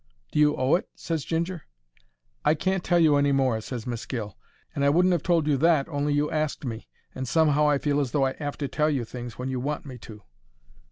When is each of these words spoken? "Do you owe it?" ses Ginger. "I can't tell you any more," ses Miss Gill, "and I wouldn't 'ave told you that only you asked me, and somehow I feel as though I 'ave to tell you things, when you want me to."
"Do 0.31 0.39
you 0.39 0.57
owe 0.57 0.73
it?" 0.73 0.89
ses 0.95 1.23
Ginger. 1.23 1.67
"I 2.43 2.55
can't 2.55 2.83
tell 2.83 2.97
you 2.97 3.17
any 3.17 3.31
more," 3.31 3.61
ses 3.61 3.85
Miss 3.85 4.03
Gill, 4.07 4.35
"and 4.73 4.83
I 4.83 4.89
wouldn't 4.89 5.13
'ave 5.13 5.21
told 5.21 5.45
you 5.45 5.57
that 5.57 5.87
only 5.89 6.11
you 6.11 6.31
asked 6.31 6.65
me, 6.65 6.87
and 7.13 7.27
somehow 7.27 7.69
I 7.69 7.77
feel 7.77 7.99
as 7.99 8.09
though 8.09 8.25
I 8.25 8.31
'ave 8.41 8.57
to 8.57 8.67
tell 8.67 8.89
you 8.89 9.05
things, 9.05 9.37
when 9.37 9.49
you 9.49 9.59
want 9.59 9.85
me 9.85 9.99
to." 9.99 10.23